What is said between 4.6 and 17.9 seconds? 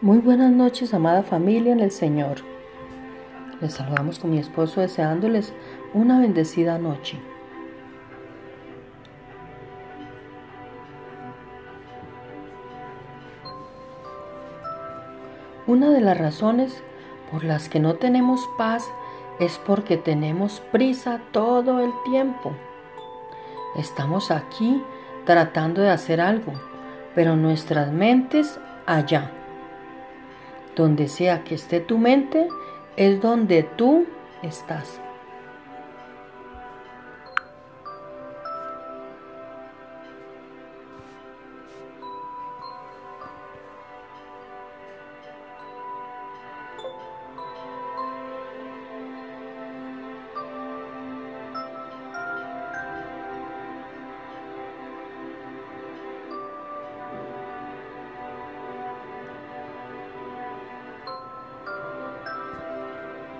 deseándoles una bendecida noche. Una de las razones por las que